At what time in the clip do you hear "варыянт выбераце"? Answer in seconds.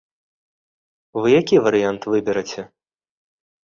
1.69-2.61